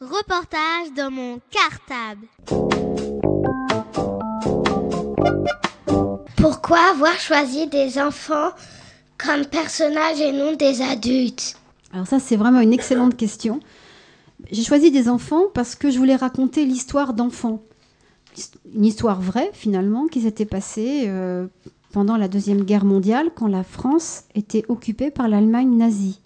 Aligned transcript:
Reportage 0.00 0.92
dans 0.96 1.10
mon 1.10 1.40
cartable. 1.50 2.26
Pourquoi 6.36 6.78
avoir 6.90 7.18
choisi 7.20 7.68
des 7.68 7.98
enfants 8.00 8.50
comme 9.18 9.46
personnages 9.46 10.20
et 10.20 10.32
non 10.32 10.56
des 10.56 10.82
adultes 10.82 11.56
Alors 11.92 12.08
ça, 12.08 12.18
c'est 12.18 12.34
vraiment 12.34 12.60
une 12.60 12.72
excellente 12.72 13.16
question. 13.16 13.60
J'ai 14.50 14.64
choisi 14.64 14.90
des 14.90 15.08
enfants 15.08 15.44
parce 15.54 15.76
que 15.76 15.90
je 15.90 15.98
voulais 15.98 16.16
raconter 16.16 16.64
l'histoire 16.64 17.14
d'enfants. 17.14 17.62
Une 18.74 18.84
histoire 18.84 19.20
vraie, 19.20 19.50
finalement, 19.52 20.08
qui 20.08 20.22
s'était 20.22 20.44
passée 20.44 21.04
euh, 21.06 21.46
pendant 21.92 22.16
la 22.16 22.26
Deuxième 22.26 22.64
Guerre 22.64 22.84
mondiale, 22.84 23.30
quand 23.32 23.46
la 23.46 23.62
France 23.62 24.24
était 24.34 24.64
occupée 24.68 25.12
par 25.12 25.28
l'Allemagne 25.28 25.76
nazie. 25.76 26.20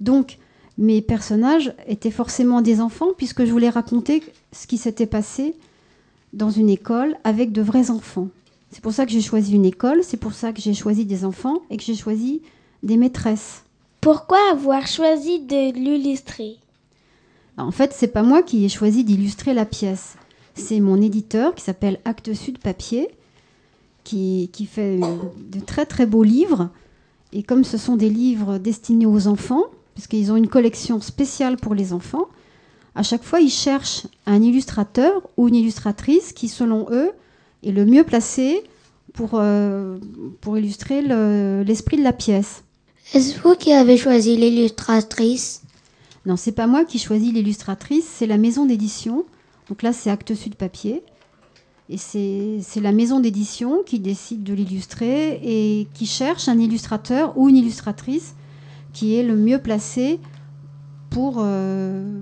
Donc, 0.00 0.38
mes 0.78 1.02
personnages 1.02 1.74
étaient 1.86 2.10
forcément 2.10 2.62
des 2.62 2.80
enfants, 2.80 3.10
puisque 3.16 3.44
je 3.44 3.52
voulais 3.52 3.68
raconter 3.68 4.22
ce 4.52 4.66
qui 4.66 4.78
s'était 4.78 5.06
passé 5.06 5.54
dans 6.32 6.50
une 6.50 6.70
école 6.70 7.16
avec 7.24 7.52
de 7.52 7.62
vrais 7.62 7.90
enfants. 7.90 8.28
C'est 8.70 8.82
pour 8.82 8.92
ça 8.92 9.04
que 9.04 9.12
j'ai 9.12 9.20
choisi 9.20 9.54
une 9.54 9.66
école, 9.66 10.02
c'est 10.02 10.16
pour 10.16 10.32
ça 10.32 10.52
que 10.52 10.62
j'ai 10.62 10.72
choisi 10.72 11.04
des 11.04 11.24
enfants 11.24 11.60
et 11.70 11.76
que 11.76 11.82
j'ai 11.82 11.94
choisi 11.94 12.40
des 12.82 12.96
maîtresses. 12.96 13.64
Pourquoi 14.00 14.38
avoir 14.50 14.86
choisi 14.86 15.40
de 15.40 15.72
l'illustrer? 15.74 16.56
En 17.58 17.70
fait, 17.70 17.92
c'est 17.92 18.08
pas 18.08 18.22
moi 18.22 18.42
qui 18.42 18.64
ai 18.64 18.70
choisi 18.70 19.04
d'illustrer 19.04 19.52
la 19.52 19.66
pièce. 19.66 20.14
C'est 20.54 20.80
mon 20.80 21.00
éditeur 21.00 21.54
qui 21.54 21.62
s'appelle 21.62 22.00
Actes 22.06 22.32
Sud 22.32 22.58
Papier, 22.58 23.08
qui, 24.04 24.48
qui 24.52 24.64
fait 24.64 24.98
de 24.98 25.60
très 25.60 25.84
très 25.84 26.06
beaux 26.06 26.24
livres. 26.24 26.70
Et 27.34 27.42
comme 27.42 27.64
ce 27.64 27.76
sont 27.76 27.96
des 27.96 28.10
livres 28.10 28.58
destinés 28.58 29.06
aux 29.06 29.26
enfants, 29.26 29.64
puisqu'ils 29.94 30.32
ont 30.32 30.36
une 30.36 30.48
collection 30.48 31.00
spéciale 31.00 31.56
pour 31.56 31.74
les 31.74 31.92
enfants, 31.92 32.28
à 32.94 33.02
chaque 33.02 33.22
fois, 33.22 33.40
ils 33.40 33.50
cherchent 33.50 34.06
un 34.26 34.42
illustrateur 34.42 35.22
ou 35.36 35.48
une 35.48 35.54
illustratrice 35.54 36.32
qui, 36.32 36.48
selon 36.48 36.86
eux, 36.90 37.10
est 37.64 37.72
le 37.72 37.86
mieux 37.86 38.04
placé 38.04 38.62
pour, 39.14 39.30
euh, 39.34 39.98
pour 40.40 40.58
illustrer 40.58 41.00
l'esprit 41.64 41.96
de 41.96 42.02
la 42.02 42.12
pièce. 42.12 42.64
Est-ce 43.14 43.40
vous 43.40 43.54
qui 43.54 43.72
avez 43.72 43.96
choisi 43.96 44.36
l'illustratrice? 44.36 45.62
Non, 46.26 46.36
c'est 46.36 46.52
pas 46.52 46.66
moi 46.66 46.84
qui 46.84 46.98
choisis 46.98 47.32
l'illustratrice, 47.32 48.06
c'est 48.06 48.26
la 48.26 48.38
maison 48.38 48.66
d'édition. 48.66 49.24
Donc 49.68 49.82
là, 49.82 49.92
c'est 49.92 50.10
Actes 50.10 50.34
Sud 50.34 50.54
Papier. 50.54 51.02
Et 51.88 51.98
c'est 51.98 52.80
la 52.80 52.92
maison 52.92 53.20
d'édition 53.20 53.82
qui 53.84 53.98
décide 54.00 54.44
de 54.44 54.54
l'illustrer 54.54 55.40
et 55.42 55.88
qui 55.94 56.06
cherche 56.06 56.48
un 56.48 56.58
illustrateur 56.58 57.36
ou 57.36 57.48
une 57.48 57.56
illustratrice 57.56 58.34
qui 58.92 59.16
est 59.16 59.22
le 59.22 59.36
mieux 59.36 59.58
placé 59.58 60.20
pour, 61.10 61.36
euh, 61.38 62.20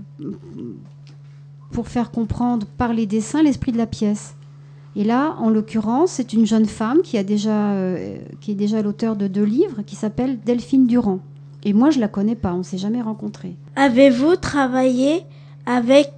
pour 1.70 1.88
faire 1.88 2.10
comprendre 2.10 2.66
par 2.78 2.92
les 2.92 3.06
dessins 3.06 3.42
l'esprit 3.42 3.72
de 3.72 3.78
la 3.78 3.86
pièce. 3.86 4.34
Et 4.96 5.04
là, 5.04 5.36
en 5.38 5.50
l'occurrence, 5.50 6.12
c'est 6.12 6.32
une 6.32 6.46
jeune 6.46 6.66
femme 6.66 7.02
qui, 7.02 7.16
a 7.16 7.22
déjà, 7.22 7.72
euh, 7.72 8.18
qui 8.40 8.50
est 8.52 8.56
déjà 8.56 8.82
l'auteur 8.82 9.14
de 9.14 9.28
deux 9.28 9.44
livres 9.44 9.82
qui 9.86 9.94
s'appelle 9.94 10.40
Delphine 10.40 10.86
Durand. 10.86 11.20
Et 11.62 11.72
moi, 11.72 11.90
je 11.90 12.00
la 12.00 12.08
connais 12.08 12.34
pas, 12.34 12.54
on 12.54 12.58
ne 12.58 12.62
s'est 12.62 12.78
jamais 12.78 13.02
rencontrés. 13.02 13.56
Avez-vous 13.76 14.36
travaillé 14.36 15.22
avec 15.66 16.10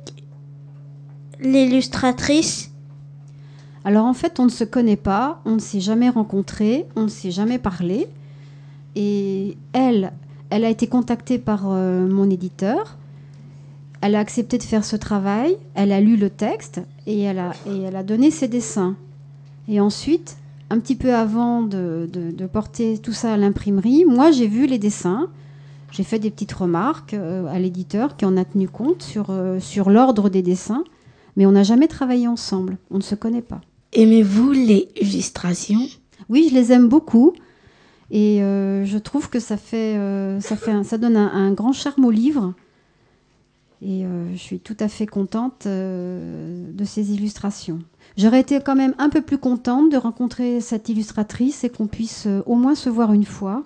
l'illustratrice? 1.41 2.71
Alors 3.85 4.07
en 4.07 4.15
fait, 4.15 4.39
on 4.39 4.45
ne 4.45 4.51
se 4.51 4.65
connaît 4.65 4.97
pas, 4.97 5.41
on 5.45 5.57
ne 5.57 5.61
s'est 5.61 5.81
jamais 5.81 6.09
rencontrés, 6.09 6.87
on 6.97 7.03
ne 7.03 7.09
s'est 7.09 7.33
jamais 7.33 7.59
parlé. 7.59 8.09
Et 8.95 9.57
elle, 9.73 10.13
elle 10.53 10.67
a 10.67 10.69
été 10.69 10.87
contactée 10.87 11.39
par 11.39 11.63
euh, 11.65 12.07
mon 12.07 12.29
éditeur. 12.29 12.99
Elle 14.03 14.15
a 14.15 14.19
accepté 14.19 14.59
de 14.59 14.63
faire 14.63 14.85
ce 14.85 14.97
travail. 14.97 15.57
Elle 15.75 15.93
a 15.93 16.01
lu 16.01 16.17
le 16.17 16.29
texte 16.29 16.83
et 17.07 17.23
elle 17.23 17.39
a, 17.39 17.53
et 17.67 17.81
elle 17.81 17.97
a 17.97 18.03
donné 18.03 18.31
ses 18.31 18.49
dessins. 18.49 18.95
Et 19.67 19.81
ensuite, 19.81 20.37
un 20.69 20.79
petit 20.79 20.95
peu 20.95 21.15
avant 21.15 21.63
de, 21.63 22.07
porter 22.53 22.99
tout 22.99 23.15
ça 23.15 23.33
à 23.33 23.37
l'imprimerie, 23.39 24.05
moi 24.05 24.31
j'ai 24.31 24.47
vu 24.47 24.67
les 24.67 24.79
dessins. 24.79 25.29
J'ai 25.91 26.03
fait 26.03 26.19
des 26.19 26.31
petites 26.31 26.53
remarques 26.53 27.15
euh, 27.15 27.47
à 27.47 27.59
l'éditeur 27.59 28.19
qui 28.19 28.27
en 28.27 28.37
a 28.37 28.45
tenu 28.45 28.69
compte 28.69 29.03
sur, 29.03 29.27
euh, 29.31 29.59
sur 29.59 29.89
l'ordre 29.89 30.29
des 30.29 30.43
dessins. 30.43 30.85
Mais 31.37 31.47
on 31.47 31.53
n'a 31.53 31.63
jamais 31.63 31.89
travaillé 31.89 32.29
ensemble. 32.29 32.77
On 32.91 32.99
ne 32.99 33.03
se 33.03 33.15
connaît 33.15 33.41
pas. 33.41 33.63
Aimez-vous 33.95 34.53
les 34.53 34.89
illustrations? 35.01 35.87
Oui, 36.29 36.49
je 36.51 36.55
les 36.55 36.73
aime 36.73 36.89
beaucoup. 36.89 37.33
Et 38.13 38.43
euh, 38.43 38.85
je 38.85 38.99
trouve 38.99 39.31
que 39.31 39.41
ça, 39.41 39.57
fait, 39.57 39.97
euh, 39.97 40.39
ça, 40.41 40.55
fait 40.55 40.85
ça 40.85 40.99
donne 40.99 41.17
un, 41.17 41.51
grand 41.53 41.73
charme 41.73 42.05
au 42.05 42.11
livre. 42.11 42.53
Et 43.81 44.05
euh, 44.05 44.31
je 44.35 44.39
suis 44.39 44.61
tout 44.61 44.77
à 44.81 44.87
fait 44.87 45.07
contente 45.07 45.67
de 45.67 46.85
ces 46.85 47.13
illustrations. 47.15 47.79
J'aurais 48.19 48.41
été 48.41 48.61
quand 48.61 48.77
même 48.77 48.95
un 48.99 49.09
peu 49.09 49.23
plus 49.23 49.39
contente 49.39 49.91
de 49.91 49.97
rencontrer 49.97 50.61
cette 50.61 50.91
illustratrice 50.91 51.65
et 51.65 51.71
qu'on 51.71 51.87
puisse 51.87 52.29
au 52.45 52.55
moins 52.55 52.75
se 52.75 52.91
voir 52.91 53.15
une 53.15 53.25
fois. 53.25 53.65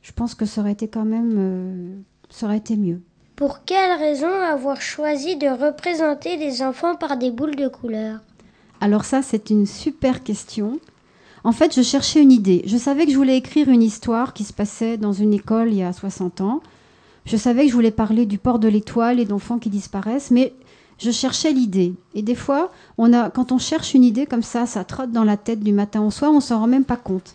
Je 0.00 0.12
pense 0.12 0.34
que 0.34 0.46
ça 0.46 0.62
aurait 0.62 0.72
été 0.72 0.88
quand 0.88 1.04
même, 1.04 2.02
ça 2.30 2.46
aurait 2.46 2.56
été 2.56 2.76
mieux. 2.76 3.02
Pour 3.36 3.64
quelle 3.64 3.98
raison 3.98 4.30
avoir 4.30 4.80
choisi 4.80 5.36
de 5.36 5.48
représenter 5.48 6.38
des 6.38 6.62
enfants 6.62 6.94
par 6.94 7.18
des 7.18 7.30
boules 7.30 7.56
de 7.56 7.68
couleur 7.68 8.20
Alors 8.80 9.04
ça, 9.04 9.20
c'est 9.20 9.50
une 9.50 9.66
super 9.66 10.22
question. 10.22 10.80
En 11.44 11.52
fait, 11.52 11.74
je 11.74 11.82
cherchais 11.82 12.22
une 12.22 12.32
idée. 12.32 12.62
Je 12.66 12.78
savais 12.78 13.04
que 13.04 13.12
je 13.12 13.16
voulais 13.18 13.36
écrire 13.36 13.68
une 13.68 13.82
histoire 13.82 14.32
qui 14.32 14.44
se 14.44 14.52
passait 14.54 14.96
dans 14.96 15.12
une 15.12 15.34
école 15.34 15.68
il 15.68 15.76
y 15.76 15.82
a 15.82 15.92
60 15.92 16.40
ans. 16.40 16.62
Je 17.26 17.36
savais 17.36 17.64
que 17.64 17.68
je 17.68 17.74
voulais 17.74 17.90
parler 17.90 18.24
du 18.24 18.38
port 18.38 18.58
de 18.58 18.68
l'étoile 18.68 19.20
et 19.20 19.26
d'enfants 19.26 19.58
qui 19.58 19.68
disparaissent, 19.68 20.30
mais 20.30 20.54
je 20.98 21.10
cherchais 21.10 21.52
l'idée. 21.52 21.94
Et 22.14 22.22
des 22.22 22.34
fois, 22.34 22.72
quand 22.96 23.52
on 23.52 23.58
cherche 23.58 23.92
une 23.92 24.04
idée 24.04 24.24
comme 24.24 24.42
ça, 24.42 24.64
ça 24.64 24.84
trotte 24.84 25.12
dans 25.12 25.24
la 25.24 25.36
tête 25.36 25.60
du 25.60 25.72
matin 25.72 26.02
au 26.02 26.10
soir, 26.10 26.32
on 26.32 26.40
s'en 26.40 26.60
rend 26.60 26.66
même 26.66 26.84
pas 26.84 26.96
compte. 26.96 27.34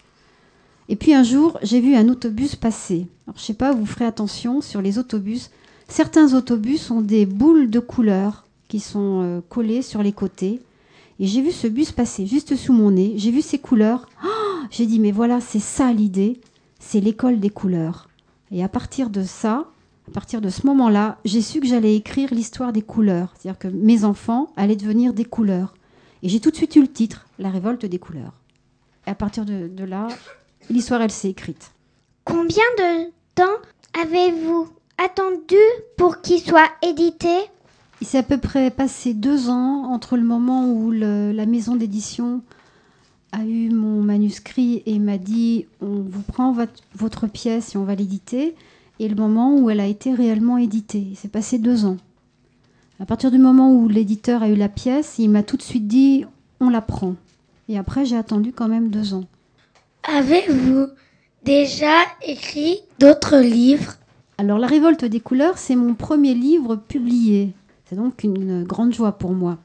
Et 0.89 0.95
puis 0.95 1.13
un 1.13 1.23
jour, 1.23 1.59
j'ai 1.61 1.79
vu 1.79 1.95
un 1.95 2.09
autobus 2.09 2.55
passer. 2.55 3.07
Alors, 3.27 3.37
je 3.37 3.43
sais 3.43 3.53
pas, 3.53 3.73
vous 3.73 3.85
ferez 3.85 4.05
attention 4.05 4.61
sur 4.61 4.81
les 4.81 4.97
autobus. 4.97 5.51
Certains 5.87 6.33
autobus 6.33 6.89
ont 6.89 7.01
des 7.01 7.27
boules 7.27 7.69
de 7.69 7.79
couleurs 7.79 8.45
qui 8.67 8.79
sont 8.79 9.21
euh, 9.21 9.41
collées 9.49 9.83
sur 9.83 10.01
les 10.01 10.13
côtés. 10.13 10.61
Et 11.19 11.27
j'ai 11.27 11.41
vu 11.41 11.51
ce 11.51 11.67
bus 11.67 11.91
passer 11.91 12.25
juste 12.25 12.55
sous 12.55 12.71
mon 12.71 12.91
nez, 12.91 13.13
j'ai 13.17 13.31
vu 13.31 13.41
ses 13.41 13.59
couleurs. 13.59 14.07
Oh, 14.23 14.27
j'ai 14.71 14.85
dit, 14.85 14.99
mais 14.99 15.11
voilà, 15.11 15.41
c'est 15.41 15.59
ça 15.59 15.91
l'idée, 15.91 16.39
c'est 16.79 17.01
l'école 17.01 17.39
des 17.39 17.49
couleurs. 17.49 18.07
Et 18.51 18.63
à 18.63 18.69
partir 18.69 19.09
de 19.09 19.23
ça, 19.23 19.69
à 20.07 20.11
partir 20.11 20.39
de 20.41 20.49
ce 20.49 20.65
moment-là, 20.65 21.17
j'ai 21.25 21.41
su 21.41 21.59
que 21.59 21.67
j'allais 21.67 21.95
écrire 21.95 22.33
l'histoire 22.33 22.71
des 22.71 22.81
couleurs. 22.81 23.33
C'est-à-dire 23.37 23.59
que 23.59 23.67
mes 23.67 24.05
enfants 24.05 24.51
allaient 24.55 24.75
devenir 24.77 25.13
des 25.13 25.25
couleurs. 25.25 25.73
Et 26.23 26.29
j'ai 26.29 26.39
tout 26.39 26.51
de 26.51 26.55
suite 26.55 26.75
eu 26.77 26.81
le 26.81 26.87
titre, 26.87 27.27
La 27.37 27.49
révolte 27.49 27.85
des 27.85 27.99
couleurs. 27.99 28.33
Et 29.05 29.11
à 29.11 29.15
partir 29.15 29.45
de, 29.45 29.67
de 29.67 29.83
là, 29.83 30.07
l'histoire, 30.69 31.01
elle 31.01 31.11
s'est 31.11 31.29
écrite. 31.29 31.71
Combien 32.23 32.63
de 32.77 33.11
temps 33.35 33.43
avez-vous 34.01 34.69
attendu 34.97 35.57
pour 35.97 36.21
qu'il 36.21 36.39
soit 36.39 36.69
édité? 36.81 37.37
Il 38.01 38.07
s'est 38.07 38.17
à 38.17 38.23
peu 38.23 38.37
près 38.37 38.71
passé 38.71 39.13
deux 39.13 39.49
ans 39.49 39.91
entre 39.91 40.15
le 40.15 40.23
moment 40.23 40.71
où 40.71 40.91
la 40.91 41.45
maison 41.45 41.75
d'édition 41.75 42.41
a 43.31 43.43
eu 43.43 43.69
mon 43.69 44.01
manuscrit 44.01 44.81
et 44.85 44.99
m'a 44.99 45.17
dit 45.17 45.65
on 45.81 46.01
vous 46.01 46.21
prend 46.21 46.55
votre, 46.95 47.27
pièce 47.27 47.75
et 47.75 47.77
on 47.77 47.83
va 47.83 47.95
l'éditer, 47.95 48.55
et 48.99 49.07
le 49.07 49.15
moment 49.15 49.55
où 49.55 49.69
elle 49.69 49.79
a 49.79 49.85
été 49.85 50.13
réellement 50.13 50.57
éditée. 50.57 51.05
Il 51.11 51.15
s'est 51.15 51.27
passé 51.27 51.57
deux 51.57 51.85
ans. 51.85 51.97
À 52.99 53.05
partir 53.05 53.31
du 53.31 53.37
moment 53.37 53.73
où 53.73 53.87
l'éditeur 53.87 54.43
a 54.43 54.49
eu 54.49 54.55
la 54.55 54.67
pièce, 54.67 55.15
il 55.19 55.29
m'a 55.29 55.43
tout 55.43 55.57
de 55.57 55.61
suite 55.61 55.87
dit 55.87 56.25
on 56.59 56.69
la 56.69 56.81
prend. 56.81 57.15
Et 57.69 57.77
après, 57.77 58.03
j'ai 58.03 58.17
attendu 58.17 58.51
quand 58.51 58.67
même 58.67 58.89
deux 58.89 59.13
ans. 59.13 59.25
Avez-vous 60.03 60.87
déjà 61.43 61.95
écrit 62.25 62.79
d'autres 62.99 63.37
livres? 63.37 63.95
Alors, 64.37 64.57
La 64.57 64.67
révolte 64.67 65.05
des 65.05 65.19
couleurs, 65.19 65.57
c'est 65.57 65.75
mon 65.75 65.93
premier 65.93 66.33
livre 66.33 66.75
publié. 66.75 67.53
C'est 67.89 67.95
donc 67.95 68.23
une 68.23 68.63
grande 68.65 68.93
joie 68.93 69.13
pour 69.13 69.31
moi. 69.31 69.57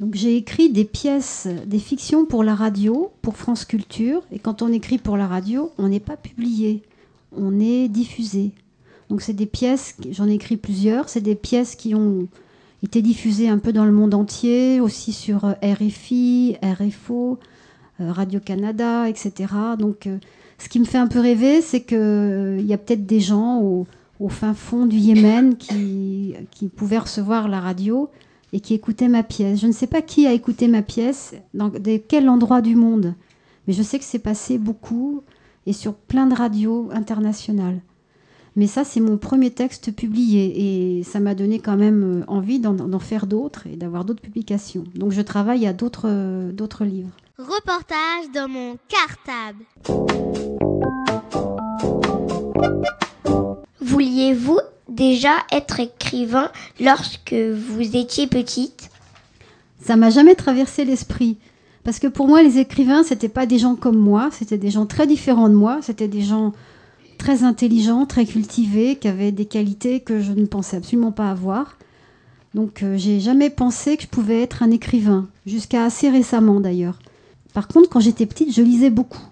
Donc 0.00 0.16
j'ai 0.16 0.36
écrit 0.36 0.70
des 0.70 0.84
pièces, 0.84 1.46
des 1.66 1.78
fictions 1.78 2.26
pour 2.26 2.42
la 2.42 2.56
radio, 2.56 3.12
pour 3.22 3.36
France 3.36 3.64
Culture. 3.64 4.22
Et 4.32 4.40
quand 4.40 4.60
on 4.60 4.72
écrit 4.72 4.98
pour 4.98 5.16
la 5.16 5.28
radio, 5.28 5.70
on 5.78 5.88
n'est 5.88 6.00
pas 6.00 6.16
publié, 6.16 6.82
on 7.36 7.60
est 7.60 7.86
diffusé. 7.86 8.50
Donc 9.08 9.22
c'est 9.22 9.34
des 9.34 9.46
pièces, 9.46 9.96
j'en 10.10 10.26
ai 10.26 10.32
écrit 10.32 10.56
plusieurs, 10.56 11.08
c'est 11.08 11.20
des 11.20 11.36
pièces 11.36 11.76
qui 11.76 11.94
ont 11.94 12.26
été 12.82 13.02
diffusées 13.02 13.48
un 13.48 13.58
peu 13.58 13.72
dans 13.72 13.84
le 13.84 13.92
monde 13.92 14.14
entier, 14.14 14.80
aussi 14.80 15.12
sur 15.12 15.44
euh, 15.44 15.52
RFI, 15.62 16.56
RFO, 16.60 17.38
euh, 18.00 18.10
Radio-Canada, 18.10 19.08
etc. 19.08 19.32
Donc 19.78 20.08
euh, 20.08 20.18
ce 20.58 20.68
qui 20.68 20.80
me 20.80 20.84
fait 20.84 20.98
un 20.98 21.06
peu 21.06 21.20
rêver, 21.20 21.60
c'est 21.60 21.82
qu'il 21.82 22.64
y 22.66 22.72
a 22.72 22.78
peut-être 22.78 23.06
des 23.06 23.20
gens 23.20 23.60
au, 23.60 23.86
au 24.20 24.28
fin 24.28 24.54
fond 24.54 24.86
du 24.86 24.96
Yémen 24.96 25.56
qui, 25.56 26.34
pouvait 26.76 26.98
recevoir 26.98 27.48
la 27.48 27.60
radio 27.60 28.08
et 28.52 28.60
qui 28.60 28.74
écoutait 28.74 29.08
ma 29.08 29.22
pièce. 29.22 29.60
Je 29.60 29.66
ne 29.66 29.72
sais 29.72 29.86
pas 29.86 30.02
qui 30.02 30.26
a 30.26 30.32
écouté 30.32 30.68
ma 30.68 30.82
pièce, 30.82 31.34
dans 31.54 31.70
quel 32.08 32.28
endroit 32.28 32.60
du 32.60 32.76
monde, 32.76 33.14
mais 33.66 33.72
je 33.74 33.82
sais 33.82 33.98
que 33.98 34.04
c'est 34.04 34.18
passé 34.18 34.58
beaucoup 34.58 35.22
et 35.66 35.72
sur 35.72 35.94
plein 35.94 36.26
de 36.26 36.34
radios 36.34 36.88
internationales. 36.92 37.80
Mais 38.56 38.68
ça, 38.68 38.84
c'est 38.84 39.00
mon 39.00 39.16
premier 39.16 39.50
texte 39.50 39.92
publié 39.92 40.98
et 40.98 41.02
ça 41.02 41.18
m'a 41.18 41.34
donné 41.34 41.58
quand 41.58 41.76
même 41.76 42.20
euh, 42.20 42.24
envie 42.28 42.60
d'en- 42.60 42.98
faire 43.00 43.26
d'autres 43.26 43.66
et 43.66 43.74
d'avoir 43.74 44.04
d'autres 44.04 44.22
publications. 44.22 44.84
Donc 44.94 45.10
je 45.10 45.22
travaille 45.22 45.66
à 45.66 45.72
d'autres 45.72 46.84
livres. 46.84 47.10
Reportage 47.36 48.30
dans 48.32 48.48
mon 48.48 48.76
cartable. 48.88 49.64
Déjà 54.94 55.32
être 55.52 55.80
écrivain 55.80 56.50
lorsque 56.80 57.34
vous 57.34 57.96
étiez 57.96 58.26
petite? 58.26 58.90
Ça 59.80 59.96
m'a 59.96 60.10
jamais 60.10 60.34
traversé 60.34 60.84
l'esprit. 60.84 61.36
Parce 61.82 61.98
que 61.98 62.06
pour 62.06 62.26
moi, 62.26 62.42
les 62.42 62.58
écrivains, 62.58 63.02
c'était 63.02 63.28
pas 63.28 63.44
des 63.44 63.58
gens 63.58 63.74
comme 63.74 63.98
moi, 63.98 64.30
c'était 64.32 64.56
des 64.56 64.70
gens 64.70 64.86
très 64.86 65.06
différents 65.06 65.50
de 65.50 65.54
moi, 65.54 65.80
c'était 65.82 66.08
des 66.08 66.22
gens 66.22 66.52
très 67.18 67.42
intelligents, 67.42 68.06
très 68.06 68.24
cultivés, 68.24 68.96
qui 68.96 69.08
avaient 69.08 69.32
des 69.32 69.44
qualités 69.44 70.00
que 70.00 70.20
je 70.20 70.32
ne 70.32 70.46
pensais 70.46 70.78
absolument 70.78 71.12
pas 71.12 71.30
avoir. 71.30 71.76
Donc, 72.54 72.82
euh, 72.82 72.96
j'ai 72.96 73.20
jamais 73.20 73.50
pensé 73.50 73.96
que 73.96 74.04
je 74.04 74.08
pouvais 74.08 74.40
être 74.42 74.62
un 74.62 74.70
écrivain, 74.70 75.28
jusqu'à 75.44 75.84
assez 75.84 76.08
récemment 76.08 76.60
d'ailleurs. 76.60 76.98
Par 77.52 77.68
contre, 77.68 77.90
quand 77.90 78.00
j'étais 78.00 78.26
petite, 78.26 78.54
je 78.54 78.62
lisais 78.62 78.90
beaucoup. 78.90 79.22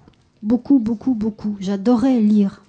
Beaucoup, 0.43 0.79
beaucoup, 0.79 1.15
beaucoup. 1.15 1.57
J'adorais 1.61 2.21
lire. 2.21 2.63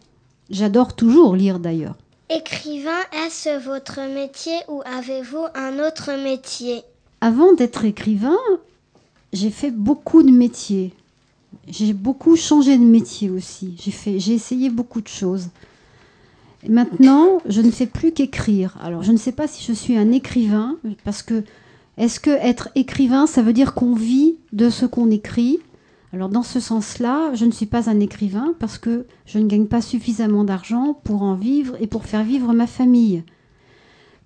J'adore 0.50 0.96
toujours 0.96 1.36
lire 1.36 1.60
d'ailleurs. 1.60 1.96
Écrivain, 2.36 3.00
est-ce 3.26 3.64
votre 3.64 4.00
métier 4.12 4.56
ou 4.68 4.82
avez-vous 4.86 5.46
un 5.54 5.78
autre 5.78 6.12
métier? 6.24 6.82
Avant 7.22 7.54
d'être 7.54 7.86
écrivain, 7.86 8.40
j'ai 9.34 9.52
fait 9.52 9.70
beaucoup 9.70 10.24
de 10.24 10.32
métiers. 10.32 10.94
J'ai 11.68 11.94
beaucoup 11.94 12.36
changé 12.36 12.78
de 12.80 12.84
métier 12.84 13.30
aussi. 13.30 13.76
J'ai 13.80 13.92
fait, 13.92 14.20
j'ai 14.20 14.34
essayé 14.34 14.72
beaucoup 14.72 15.02
de 15.02 15.08
choses. 15.08 15.50
Et 16.64 16.70
maintenant, 16.70 17.40
je 17.46 17.62
ne 17.62 17.70
fais 17.70 17.86
plus 17.86 18.12
qu'écrire. 18.12 18.78
Alors, 18.82 19.04
je 19.04 19.12
ne 19.12 19.18
sais 19.18 19.32
pas 19.32 19.48
si 19.48 19.64
je 19.64 19.74
suis 19.74 19.96
un 19.96 20.12
écrivain, 20.12 20.78
parce 21.04 21.22
que 21.22 21.44
est-ce 21.98 22.20
que 22.20 22.32
être 22.32 22.70
écrivain, 22.74 23.28
ça 23.28 23.44
veut 23.44 23.54
dire 23.54 23.76
qu'on 23.76 23.94
vit 23.94 24.38
de 24.54 24.72
ce 24.72 24.88
qu'on 24.88 25.12
écrit? 25.12 25.60
Alors, 26.14 26.30
dans 26.30 26.44
ce 26.44 26.60
sens-là, 26.60 27.32
je 27.34 27.44
ne 27.46 27.52
suis 27.52 27.66
pas 27.66 27.90
un 27.90 28.00
écrivain 28.00 28.54
parce 28.60 28.78
que 28.78 29.08
je 29.26 29.40
ne 29.40 29.48
gagne 29.48 29.66
pas 29.66 29.82
suffisamment 29.82 30.44
d'argent 30.44 30.94
pour 31.04 31.24
en 31.24 31.34
vivre 31.34 31.76
et 31.82 31.88
pour 31.88 32.06
faire 32.06 32.24
vivre 32.24 32.54
ma 32.54 32.68
famille. 32.68 33.24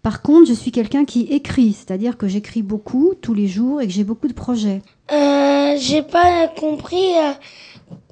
Par 0.03 0.21
contre, 0.21 0.49
je 0.49 0.53
suis 0.53 0.71
quelqu'un 0.71 1.05
qui 1.05 1.21
écrit, 1.21 1.71
c'est-à-dire 1.71 2.17
que 2.17 2.27
j'écris 2.27 2.61
beaucoup 2.61 3.13
tous 3.21 3.33
les 3.33 3.47
jours 3.47 3.79
et 3.79 3.87
que 3.87 3.93
j'ai 3.93 4.03
beaucoup 4.03 4.27
de 4.27 4.33
projets. 4.33 4.81
Euh, 5.13 5.75
j'ai 5.79 6.01
pas 6.03 6.49
compris. 6.49 7.17
euh, 7.17 7.31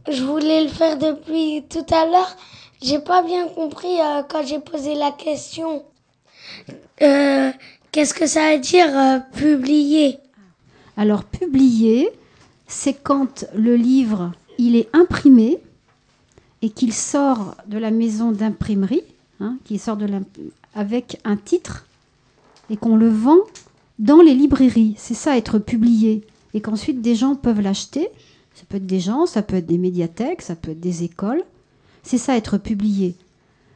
je 0.09 0.23
voulais 0.23 0.63
le 0.63 0.69
faire 0.69 0.97
depuis 0.97 1.63
tout 1.69 1.85
à 1.93 2.05
l'heure. 2.05 2.35
J'ai 2.81 2.99
pas 2.99 3.23
bien 3.23 3.47
compris 3.49 3.99
euh, 3.99 4.23
quand 4.29 4.45
j'ai 4.45 4.59
posé 4.59 4.95
la 4.95 5.11
question. 5.11 5.83
Euh, 7.01 7.51
Qu'est-ce 7.91 8.13
que 8.13 8.25
ça 8.25 8.53
veut 8.53 8.59
dire 8.59 9.21
publier? 9.33 10.17
Alors, 10.97 11.23
publier, 11.25 12.09
c'est 12.75 12.93
quand 12.93 13.45
le 13.55 13.77
livre, 13.77 14.33
il 14.57 14.75
est 14.75 14.89
imprimé 14.93 15.59
et 16.61 16.69
qu'il 16.69 16.93
sort 16.93 17.55
de 17.67 17.77
la 17.77 17.89
maison 17.89 18.33
d'imprimerie, 18.33 19.03
hein, 19.39 19.57
qu'il 19.63 19.79
sort 19.79 19.97
avec 20.73 21.19
un 21.23 21.37
titre 21.37 21.87
et 22.69 22.75
qu'on 22.75 22.97
le 22.97 23.07
vend 23.07 23.37
dans 23.97 24.21
les 24.21 24.35
librairies. 24.35 24.93
C'est 24.97 25.13
ça, 25.13 25.37
être 25.37 25.57
publié. 25.57 26.27
Et 26.53 26.59
qu'ensuite, 26.59 27.01
des 27.01 27.15
gens 27.15 27.35
peuvent 27.35 27.61
l'acheter. 27.61 28.09
Ça 28.53 28.63
peut 28.67 28.77
être 28.77 28.85
des 28.85 28.99
gens, 28.99 29.25
ça 29.25 29.41
peut 29.41 29.55
être 29.55 29.65
des 29.65 29.77
médiathèques, 29.77 30.41
ça 30.41 30.55
peut 30.55 30.71
être 30.71 30.79
des 30.81 31.03
écoles. 31.03 31.43
C'est 32.03 32.17
ça, 32.17 32.35
être 32.35 32.57
publié. 32.57 33.15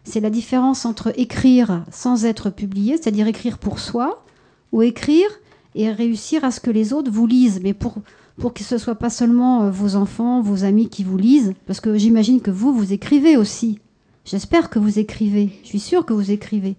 C'est 0.03 0.19
la 0.19 0.29
différence 0.29 0.85
entre 0.85 1.17
écrire 1.17 1.85
sans 1.89 2.25
être 2.25 2.49
publié, 2.49 2.97
c'est-à-dire 2.97 3.27
écrire 3.27 3.59
pour 3.59 3.79
soi, 3.79 4.25
ou 4.73 4.81
écrire 4.81 5.29
et 5.73 5.89
réussir 5.89 6.43
à 6.43 6.51
ce 6.51 6.59
que 6.59 6.71
les 6.71 6.91
autres 6.91 7.11
vous 7.11 7.27
lisent, 7.27 7.61
mais 7.63 7.73
pour, 7.73 7.95
pour 8.39 8.53
que 8.53 8.63
ce 8.63 8.77
soit 8.77 8.95
pas 8.95 9.09
seulement 9.09 9.63
euh, 9.63 9.71
vos 9.71 9.95
enfants, 9.95 10.41
vos 10.41 10.63
amis 10.63 10.89
qui 10.89 11.03
vous 11.03 11.17
lisent, 11.17 11.53
parce 11.67 11.81
que 11.81 11.97
j'imagine 11.97 12.41
que 12.41 12.51
vous, 12.51 12.73
vous 12.73 12.93
écrivez 12.93 13.37
aussi. 13.37 13.79
J'espère 14.25 14.69
que 14.69 14.79
vous 14.79 14.99
écrivez, 14.99 15.59
je 15.63 15.67
suis 15.67 15.79
sûre 15.79 16.05
que 16.05 16.13
vous 16.13 16.31
écrivez. 16.31 16.75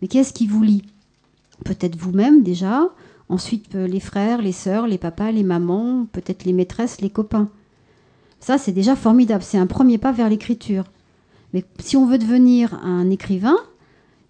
Mais 0.00 0.08
qui 0.08 0.18
est-ce 0.18 0.32
qui 0.32 0.46
vous 0.46 0.62
lit 0.62 0.82
Peut-être 1.64 1.96
vous-même 1.96 2.42
déjà, 2.42 2.88
ensuite 3.28 3.74
euh, 3.74 3.86
les 3.86 4.00
frères, 4.00 4.42
les 4.42 4.52
sœurs, 4.52 4.86
les 4.86 4.98
papas, 4.98 5.30
les 5.30 5.44
mamans, 5.44 6.06
peut-être 6.12 6.44
les 6.44 6.52
maîtresses, 6.52 7.00
les 7.00 7.10
copains. 7.10 7.48
Ça, 8.40 8.58
c'est 8.58 8.72
déjà 8.72 8.96
formidable, 8.96 9.42
c'est 9.42 9.58
un 9.58 9.66
premier 9.66 9.98
pas 9.98 10.12
vers 10.12 10.28
l'écriture. 10.28 10.84
Mais 11.52 11.64
si 11.78 11.96
on 11.96 12.06
veut 12.06 12.18
devenir 12.18 12.74
un 12.82 13.10
écrivain, 13.10 13.56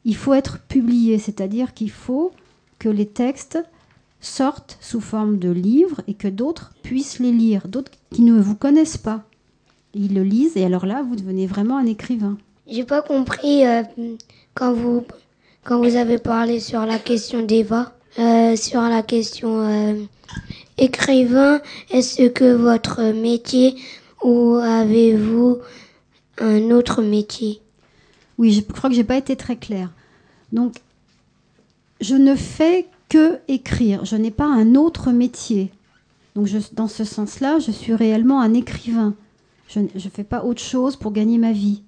il 0.04 0.16
faut 0.16 0.34
être 0.34 0.58
publié, 0.58 1.18
c'est-à-dire 1.18 1.72
qu'il 1.72 1.90
faut 1.90 2.32
que 2.78 2.88
les 2.88 3.06
textes 3.06 3.58
sortent 4.20 4.78
sous 4.80 5.00
forme 5.00 5.38
de 5.38 5.50
livres 5.50 6.00
et 6.08 6.14
que 6.14 6.28
d'autres 6.28 6.72
puissent 6.82 7.18
les 7.18 7.32
lire, 7.32 7.68
d'autres 7.68 7.92
qui 8.10 8.22
ne 8.22 8.40
vous 8.40 8.54
connaissent 8.54 8.96
pas. 8.96 9.24
Ils 9.94 10.14
le 10.14 10.22
lisent 10.22 10.56
et 10.56 10.64
alors 10.64 10.86
là, 10.86 11.02
vous 11.02 11.16
devenez 11.16 11.46
vraiment 11.46 11.76
un 11.76 11.86
écrivain. 11.86 12.38
J'ai 12.66 12.84
pas 12.84 13.02
compris 13.02 13.66
euh, 13.66 13.82
quand 14.54 14.72
vous 14.72 15.04
quand 15.62 15.78
vous 15.78 15.96
avez 15.96 16.18
parlé 16.18 16.60
sur 16.60 16.84
la 16.84 16.98
question 16.98 17.42
d'Eva, 17.42 17.94
euh, 18.18 18.54
sur 18.54 18.82
la 18.82 19.02
question 19.02 19.60
euh, 19.60 19.94
écrivain. 20.76 21.60
Est-ce 21.90 22.28
que 22.28 22.52
votre 22.54 23.12
métier 23.12 23.76
ou 24.22 24.56
avez-vous 24.56 25.58
un 26.38 26.70
autre 26.70 27.02
métier? 27.02 27.60
Oui, 28.36 28.52
je 28.52 28.60
crois 28.60 28.90
que 28.90 28.96
j'ai 28.96 29.04
pas 29.04 29.16
été 29.16 29.36
très 29.36 29.56
claire. 29.56 29.90
Donc, 30.52 30.74
je 32.00 32.14
ne 32.14 32.34
fais 32.34 32.86
que 33.14 33.38
écrire. 33.46 34.04
Je 34.04 34.16
n'ai 34.16 34.32
pas 34.32 34.46
un 34.46 34.74
autre 34.74 35.12
métier. 35.12 35.70
Donc, 36.34 36.46
je- 36.46 36.58
dans 36.72 36.88
ce 36.88 37.04
sens-là, 37.04 37.60
je 37.60 37.70
suis 37.70 37.94
réellement 37.94 38.40
un 38.40 38.54
écrivain. 38.54 39.14
Je 39.68 39.78
ne 39.80 40.10
fais 40.16 40.24
pas 40.24 40.44
autre 40.44 40.60
chose 40.60 40.96
pour 40.96 41.12
gagner 41.12 41.38
ma 41.38 41.52
vie. 41.52 41.82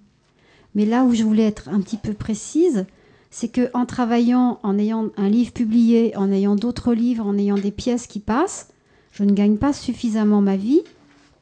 Mais 0.77 0.87
là 0.87 1.05
où 1.05 1.15
je 1.15 1.25
voulais 1.25 1.43
être 1.47 1.69
un 1.69 1.81
petit 1.81 1.97
peu 1.97 2.13
précise, 2.13 2.87
c'est 3.31 3.49
que 3.49 3.71
en 3.75 3.87
travaillant, 3.87 4.61
en 4.63 4.79
ayant 4.79 5.09
un 5.17 5.29
livre 5.29 5.53
publié, 5.53 6.17
en 6.17 6.31
ayant 6.31 6.55
d'autres 6.55 6.95
livres, 6.95 7.27
en 7.27 7.37
ayant 7.37 7.57
des 7.59 7.73
pièces 7.73 8.07
qui 8.07 8.21
passent, 8.21 8.69
je 9.11 9.25
ne 9.25 9.33
gagne 9.33 9.57
pas 9.57 9.73
suffisamment 9.73 10.41
ma 10.41 10.57
vie 10.57 10.83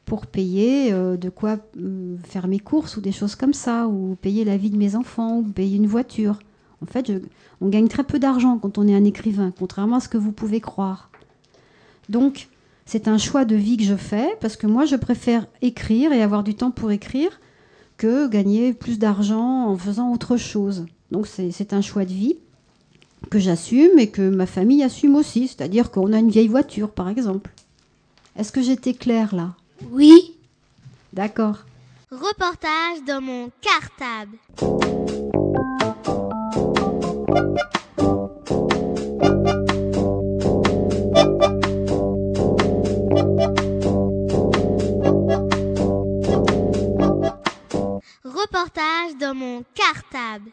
pour 0.05 0.25
payer 0.25 0.91
euh, 0.93 1.15
de 1.15 1.29
quoi 1.29 1.57
euh, 1.77 2.15
faire 2.23 2.47
mes 2.47 2.59
courses 2.59 2.97
ou 2.97 3.01
des 3.01 3.11
choses 3.11 3.35
comme 3.35 3.53
ça, 3.53 3.87
ou 3.87 4.17
payer 4.19 4.45
la 4.45 4.57
vie 4.57 4.71
de 4.71 4.77
mes 4.77 4.95
enfants, 4.95 5.37
ou 5.39 5.43
payer 5.43 5.77
une 5.77 5.87
voiture. 5.87 6.39
En 6.87 6.91
fait, 6.91 7.07
je- 7.11 7.19
on 7.61 7.69
gagne 7.69 7.87
très 7.87 8.03
peu 8.03 8.19
d'argent 8.19 8.57
quand 8.57 8.77
on 8.77 8.87
est 8.87 8.95
un 8.95 9.03
écrivain, 9.05 9.51
contrairement 9.57 9.97
à 9.97 9.99
ce 9.99 10.09
que 10.09 10.17
vous 10.17 10.31
pouvez 10.31 10.61
croire. 10.61 11.09
Donc, 12.09 12.47
c'est 12.85 13.07
un 13.07 13.17
choix 13.17 13.45
de 13.45 13.55
vie 13.55 13.77
que 13.77 13.83
je 13.83 13.95
fais, 13.95 14.35
parce 14.41 14.55
que 14.55 14.67
moi, 14.67 14.85
je 14.85 14.95
préfère 14.95 15.47
écrire 15.61 16.11
et 16.13 16.21
avoir 16.21 16.43
du 16.43 16.53
temps 16.53 16.71
pour 16.71 16.91
écrire 16.91 17.39
que 17.97 18.27
gagner 18.27 18.73
plus 18.73 18.99
d'argent 18.99 19.67
en 19.67 19.77
faisant 19.77 20.11
autre 20.11 20.37
chose. 20.37 20.85
Donc, 21.11 21.27
c'est 21.27 21.51
c'est 21.51 21.73
un 21.73 21.81
choix 21.81 22.05
de 22.05 22.11
vie 22.13 22.35
que 23.31 23.39
j'assume 23.39 23.97
et 23.97 24.09
que 24.11 24.29
ma 24.29 24.45
famille 24.45 24.83
assume 24.83 25.15
aussi, 25.15 25.47
c'est-à-dire 25.47 25.89
qu'on 25.89 26.13
a 26.13 26.19
une 26.19 26.29
vieille 26.29 26.47
voiture, 26.47 26.91
par 26.91 27.09
exemple. 27.09 27.51
Est-ce 28.37 28.51
que 28.51 28.61
j'étais 28.61 28.93
claire 28.93 29.33
là? 29.33 29.53
Oui. 29.91 30.35
D'accord. 31.13 31.65
Reportage 32.11 33.03
dans 33.07 33.21
mon 33.21 33.49
cartable. 33.61 34.37
Cartable. 49.73 50.51